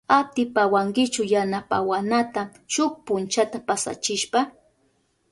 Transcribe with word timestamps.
¿Atipawankichu 0.19 1.21
yanapawanata 1.33 2.41
shuk 2.73 2.93
punchata 3.05 3.57
pasachishpa? 3.67 4.39